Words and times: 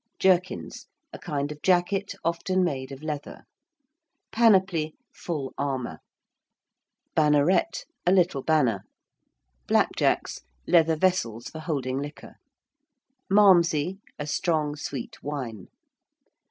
~jerkins~: 0.17 0.87
a 1.13 1.19
kind 1.19 1.51
of 1.51 1.61
jacket 1.61 2.15
often 2.25 2.63
made 2.63 2.91
of 2.91 3.03
leather. 3.03 3.43
~panoply~: 4.31 4.95
full 5.13 5.53
armour. 5.59 5.99
~banneret~: 7.15 7.83
a 8.07 8.11
little 8.11 8.41
banner. 8.41 8.81
~blackjacks~: 9.67 10.41
leather 10.65 10.95
vessels 10.95 11.49
for 11.49 11.59
holding 11.59 11.99
liquor. 12.01 12.37
~malmsey~: 13.29 13.99
a 14.17 14.25
strong 14.25 14.75
sweet 14.75 15.21
wine. 15.21 15.67